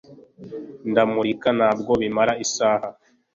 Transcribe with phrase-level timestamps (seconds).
[0.89, 2.87] Ndamurika Ntabwo bimara isaha